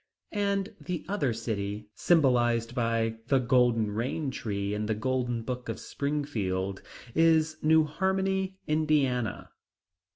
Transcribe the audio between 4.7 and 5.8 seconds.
in The Golden Book of